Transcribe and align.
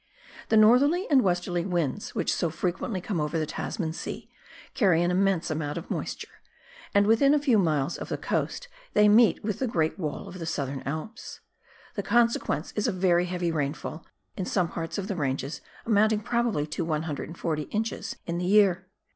The 0.49 0.57
northerly 0.57 1.07
and 1.11 1.21
westerly 1.21 1.63
winds 1.63 2.15
which 2.15 2.33
so 2.33 2.49
frequently 2.49 3.01
come 3.01 3.21
over 3.21 3.37
the 3.37 3.45
Tasman 3.45 3.93
Sea 3.93 4.31
carry 4.73 5.03
an 5.03 5.11
immense 5.11 5.51
amount 5.51 5.77
of 5.77 5.91
moisture, 5.91 6.41
and 6.91 7.05
within 7.05 7.35
a 7.35 7.39
few 7.39 7.59
miles 7.59 7.99
of 7.99 8.09
the 8.09 8.17
coast 8.17 8.67
they 8.95 9.07
meet 9.07 9.43
with 9.43 9.59
the 9.59 9.67
great 9.67 9.99
wall 9.99 10.27
of 10.27 10.39
the 10.39 10.47
Southern 10.47 10.81
Alps; 10.87 11.41
the 11.93 12.01
consequence 12.01 12.73
is 12.75 12.87
a 12.87 12.91
very 12.91 13.25
heavy 13.25 13.51
rainfall, 13.51 14.03
in 14.35 14.45
some 14.47 14.69
parts 14.69 14.97
of 14.97 15.07
the 15.07 15.15
ranges 15.15 15.61
amounting 15.85 16.21
probably 16.21 16.65
to 16.65 16.83
140 16.83 17.61
ins. 17.69 18.15
in 18.25 18.39
the 18.39 18.45
year. 18.45 18.87